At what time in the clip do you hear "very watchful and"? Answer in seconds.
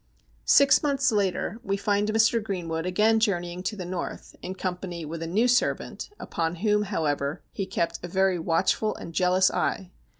8.07-9.13